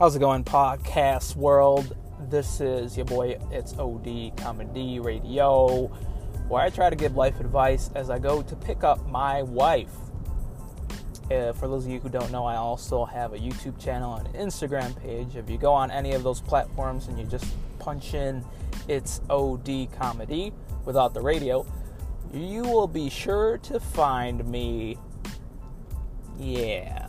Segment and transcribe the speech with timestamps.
[0.00, 1.96] How's it going, podcast world?
[2.28, 5.86] This is your boy, it's OD Comedy Radio,
[6.48, 9.94] where I try to give life advice as I go to pick up my wife.
[11.30, 14.26] Uh, for those of you who don't know, I also have a YouTube channel and
[14.34, 15.36] an Instagram page.
[15.36, 17.46] If you go on any of those platforms and you just
[17.78, 18.44] punch in
[18.88, 20.52] it's OD Comedy
[20.84, 21.64] without the radio,
[22.32, 24.98] you will be sure to find me.
[26.36, 27.03] Yeah.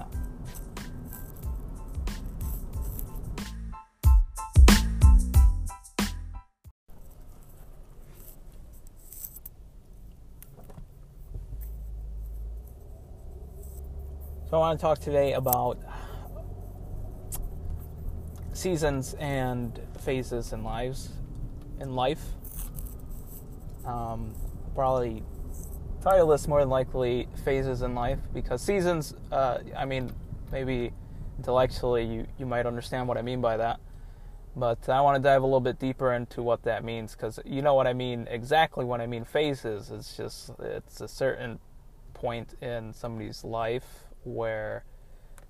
[14.55, 15.77] So I want to talk today about
[18.53, 21.09] seasons and phases in lives
[21.81, 22.23] in life.
[23.83, 24.33] Um,
[24.73, 25.23] probably
[26.01, 29.13] title this more than likely phases in life because seasons.
[29.29, 30.13] Uh, I mean,
[30.53, 30.93] maybe
[31.37, 33.81] intellectually you you might understand what I mean by that,
[34.55, 37.61] but I want to dive a little bit deeper into what that means because you
[37.61, 38.85] know what I mean exactly.
[38.85, 39.91] What I mean phases.
[39.91, 41.59] It's just it's a certain
[42.13, 44.83] point in somebody's life where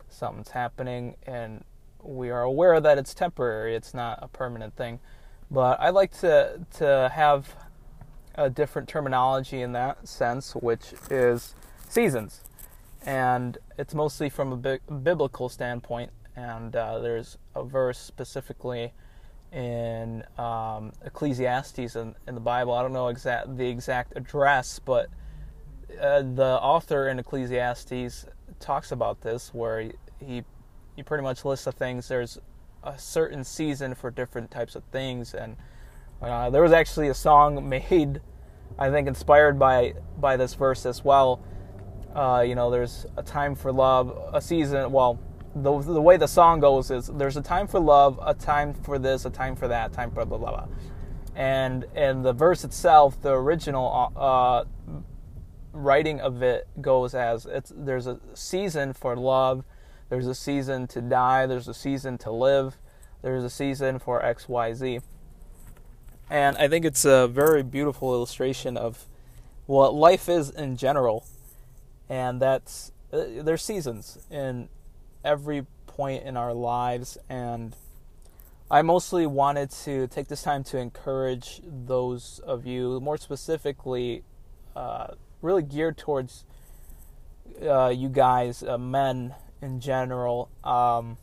[0.09, 1.64] something's happening and
[2.06, 5.00] we are aware that it's temporary, it's not a permanent thing.
[5.50, 7.56] But I like to to have
[8.36, 11.56] a different terminology in that sense, which is
[11.88, 12.42] seasons,
[13.06, 16.12] and it's mostly from a bi- biblical standpoint.
[16.36, 18.92] And uh, there's a verse specifically
[19.53, 22.73] in um, Ecclesiastes in, in, the Bible.
[22.73, 25.08] I don't know exact the exact address, but
[26.02, 28.26] uh, the author in Ecclesiastes
[28.59, 30.43] talks about this, where he
[30.95, 32.07] he pretty much lists the things.
[32.07, 32.39] There's
[32.83, 35.57] a certain season for different types of things, and
[36.21, 38.21] uh, there was actually a song made,
[38.77, 41.43] I think, inspired by by this verse as well.
[42.16, 44.91] Uh, you know, there's a time for love, a season.
[44.91, 45.19] Well,
[45.55, 49.00] the the way the song goes is there's a time for love, a time for
[49.00, 50.67] this, a time for that, time for blah blah blah.
[51.35, 54.63] And and the verse itself, the original uh,
[55.75, 59.63] writing of it goes as it's there's a season for love,
[60.09, 62.78] there's a season to die, there's a season to live,
[63.22, 65.02] there's a season for XYZ.
[66.30, 69.06] And I think it's a very beautiful illustration of
[69.68, 71.25] what life is in general.
[72.09, 74.69] And that's uh, there's seasons in
[75.24, 77.75] every point in our lives and
[78.69, 84.24] I mostly wanted to take this time to encourage those of you, more specifically,
[84.75, 85.14] uh,
[85.45, 86.44] really geared towards
[87.61, 91.17] uh, you guys, uh, men in general, um,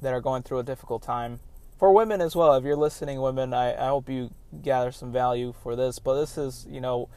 [0.00, 1.40] that are going through a difficult time.
[1.78, 4.30] For women as well, if you're listening, women, I, I hope you
[4.62, 6.00] gather some value for this.
[6.00, 7.08] But this is, you know,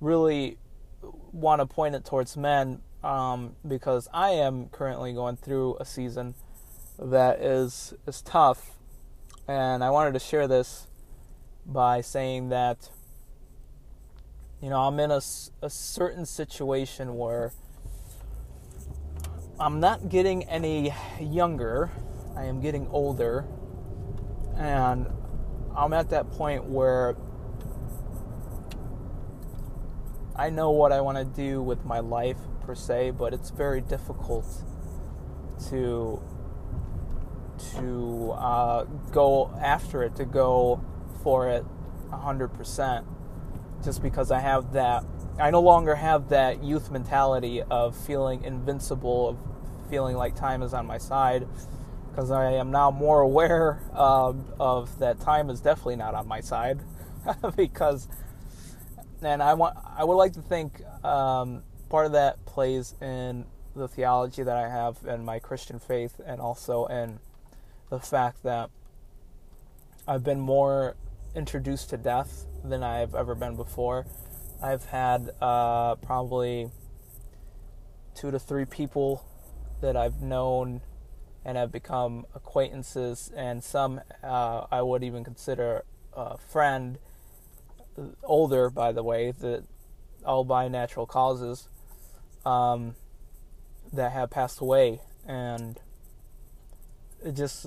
[0.00, 0.58] really
[1.32, 6.34] want to point it towards men um, because I am currently going through a season
[6.98, 8.70] that is is tough,
[9.46, 10.86] and I wanted to share this
[11.66, 12.90] by saying that
[14.62, 15.20] you know, I'm in a,
[15.62, 17.52] a certain situation where
[19.60, 21.90] I'm not getting any younger,
[22.36, 23.46] I am getting older,
[24.56, 25.06] and
[25.76, 27.16] I'm at that point where
[30.34, 33.80] I know what I want to do with my life per se, but it's very
[33.80, 34.46] difficult
[35.70, 36.22] to
[37.74, 40.84] to uh, go after it, to go
[41.22, 41.64] for it
[42.10, 43.04] 100%
[43.86, 45.04] just because I have that.
[45.38, 49.38] I no longer have that youth mentality of feeling invincible, of
[49.88, 51.46] feeling like time is on my side,
[52.10, 56.80] because I am now more aware of that time is definitely not on my side,
[57.56, 58.08] because,
[59.22, 63.46] and I want, I would like to think um, part of that plays in
[63.76, 67.20] the theology that I have and my Christian faith, and also in
[67.88, 68.68] the fact that
[70.08, 70.96] I've been more
[71.36, 74.06] introduced to death than I've ever been before.
[74.62, 76.70] I've had uh, probably
[78.14, 79.24] two to three people
[79.82, 80.80] that I've known
[81.44, 86.98] and have become acquaintances, and some uh, I would even consider a friend,
[88.24, 89.64] older by the way, that
[90.24, 91.68] all by natural causes,
[92.44, 92.96] um,
[93.92, 95.78] that have passed away, and
[97.24, 97.66] it just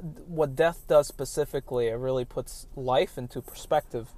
[0.00, 4.14] what death does specifically, it really puts life into perspective.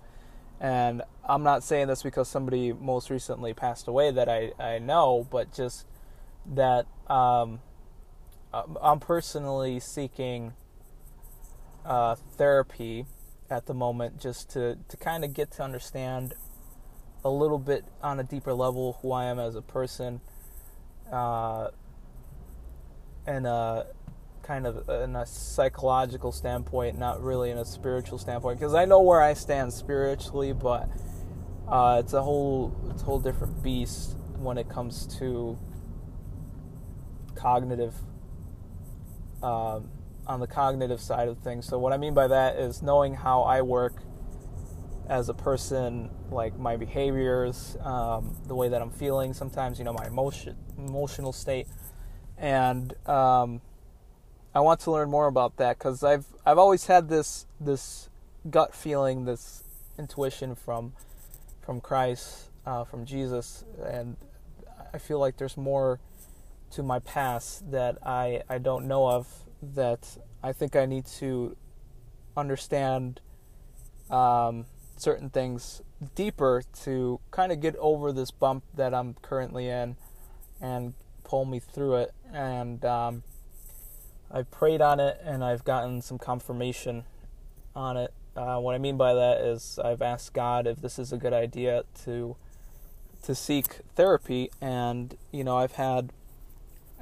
[0.61, 5.26] And I'm not saying this because somebody most recently passed away that I, I know,
[5.31, 5.87] but just
[6.47, 7.61] that um,
[8.81, 10.53] I'm personally seeking
[11.85, 13.06] uh, therapy
[13.50, 16.35] at the moment just to, to kind of get to understand
[17.25, 20.20] a little bit on a deeper level who I am as a person.
[21.11, 21.69] Uh,
[23.27, 23.85] and uh,
[24.44, 29.00] kind of in a psychological standpoint, not really in a spiritual standpoint, because I know
[29.00, 30.88] where I stand spiritually, but
[31.67, 35.58] uh, it's a whole it's a whole different beast when it comes to
[37.35, 37.94] cognitive
[39.43, 39.88] um,
[40.26, 41.67] on the cognitive side of things.
[41.67, 44.02] So what I mean by that is knowing how I work
[45.08, 49.35] as a person, like my behaviors, um, the way that I'm feeling.
[49.35, 51.67] Sometimes, you know, my emotion, emotional state,
[52.38, 53.61] and um,
[54.55, 58.09] I want to learn more about that because I've I've always had this this
[58.49, 59.65] gut feeling, this
[59.99, 60.93] intuition from
[61.61, 64.17] from Christ, uh, from Jesus, and
[64.93, 65.99] I feel like there's more
[66.71, 71.56] to my past that I I don't know of that I think I need to
[72.37, 73.21] understand.
[74.11, 74.67] Um,
[74.97, 75.83] certain things
[76.15, 79.97] deeper to kind of get over this bump that I'm currently in
[80.61, 82.15] and pull me through it.
[82.33, 83.23] And um,
[84.34, 87.04] I've prayed on it and I've gotten some confirmation
[87.75, 88.12] on it.
[88.36, 91.32] Uh, what I mean by that is I've asked God if this is a good
[91.32, 92.36] idea to
[93.22, 96.12] to seek therapy, and you know I've had,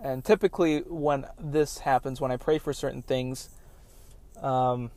[0.01, 3.49] and typically when this happens, when I pray for certain things,
[4.41, 4.93] um,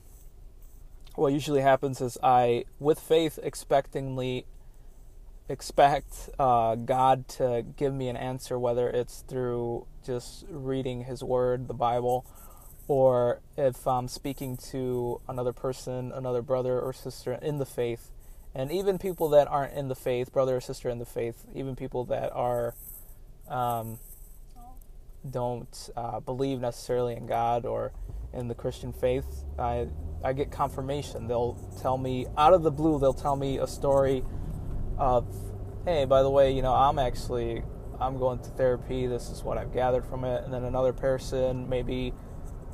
[1.15, 4.43] what usually happens is I, with faith, expectingly
[5.47, 11.67] expect uh, God to give me an answer, whether it's through just reading His Word,
[11.67, 12.25] the Bible,
[12.87, 18.11] or if I'm speaking to another person, another brother or sister in the faith,
[18.53, 21.75] and even people that aren't in the faith, brother or sister in the faith, even
[21.75, 22.73] people that are
[23.49, 23.99] um,
[25.29, 27.91] don't uh, believe necessarily in God or
[28.33, 29.87] in the Christian faith, I
[30.23, 31.27] I get confirmation.
[31.27, 32.99] They'll tell me out of the blue.
[32.99, 34.23] They'll tell me a story
[34.97, 35.25] of,
[35.85, 37.63] hey, by the way, you know, I'm actually
[37.99, 39.07] I'm going to therapy.
[39.07, 40.43] This is what I've gathered from it.
[40.43, 42.13] And then another person maybe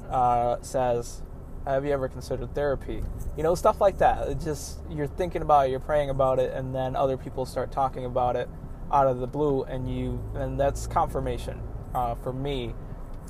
[0.10, 1.22] uh, says,
[1.66, 3.04] have you ever considered therapy?
[3.38, 4.28] You know, stuff like that.
[4.28, 7.72] It just you're thinking about it, you're praying about it, and then other people start
[7.72, 8.50] talking about it
[8.92, 11.62] out of the blue, and you and that's confirmation
[11.94, 12.74] uh, for me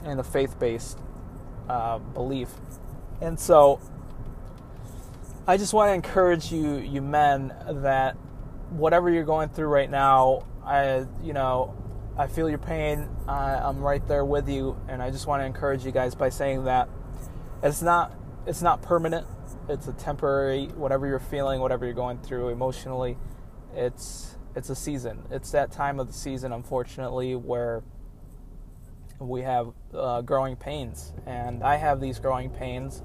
[0.05, 0.97] in a faith-based
[1.69, 2.49] uh, belief.
[3.19, 3.79] And so
[5.45, 8.15] I just want to encourage you, you men, that
[8.71, 11.75] whatever you're going through right now, I, you know,
[12.17, 13.07] I feel your pain.
[13.27, 16.29] I, I'm right there with you, and I just want to encourage you guys by
[16.29, 16.89] saying that
[17.63, 18.13] it's not,
[18.45, 19.27] it's not permanent.
[19.69, 20.67] It's a temporary.
[20.67, 23.17] Whatever you're feeling, whatever you're going through emotionally,
[23.73, 25.23] it's it's a season.
[25.29, 27.83] It's that time of the season, unfortunately, where
[29.19, 33.03] we have uh, growing pains, and I have these growing pains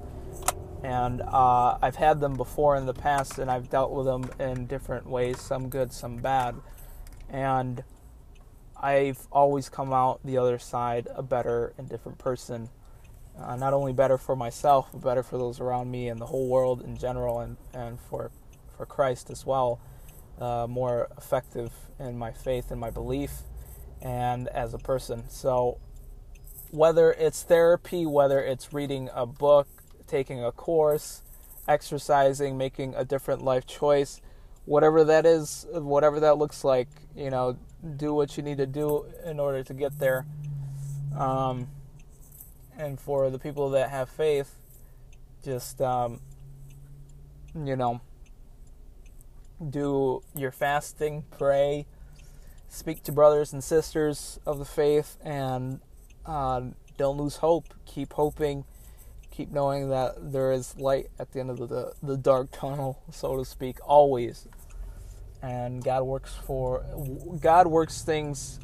[0.83, 4.67] and uh, I've had them before in the past, and I've dealt with them in
[4.67, 6.55] different ways, some good, some bad,
[7.29, 7.83] and
[8.81, 12.69] I've always come out the other side a better and different person.
[13.39, 16.47] Uh, not only better for myself, but better for those around me and the whole
[16.47, 18.31] world in general, and, and for
[18.75, 19.79] for Christ as well.
[20.39, 23.41] Uh, more effective in my faith and my belief,
[24.01, 25.27] and as a person.
[25.29, 25.79] So,
[26.69, 29.67] whether it's therapy, whether it's reading a book,
[30.07, 31.21] taking a course,
[31.67, 34.21] exercising, making a different life choice,
[34.65, 37.57] whatever that is, whatever that looks like, you know,
[37.95, 40.25] do what you need to do in order to get there.
[41.17, 41.67] Um,
[42.77, 44.55] and for the people that have faith,
[45.43, 46.19] just, um,
[47.55, 48.01] you know,
[49.69, 51.87] do your fasting, pray,
[52.67, 55.79] speak to brothers and sisters of the faith, and
[56.25, 56.61] uh,
[56.97, 57.73] don't lose hope.
[57.85, 58.65] Keep hoping
[59.37, 63.37] keep knowing that there is light at the end of the the dark tunnel, so
[63.37, 64.47] to speak, always.
[65.43, 66.83] And God works for
[67.39, 68.59] God works things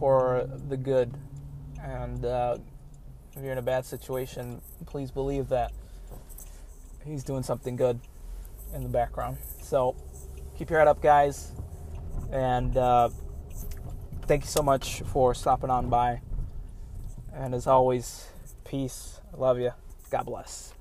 [0.00, 1.14] for the good.
[1.80, 2.58] And uh,
[3.36, 5.72] if you're in a bad situation, please believe that
[7.04, 8.00] He's doing something good
[8.74, 9.38] in the background.
[9.62, 9.94] So
[10.58, 11.52] keep your head up, guys.
[12.32, 13.10] And uh,
[14.22, 16.22] thank you so much for stopping on by.
[17.32, 18.26] And as always,
[18.64, 19.17] peace.
[19.36, 19.72] Love you.
[20.10, 20.74] God bless.